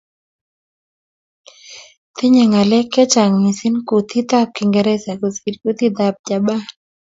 [2.15, 6.61] Tinyei ngalek chechang missing kutitab kingereza kosir kutitab japan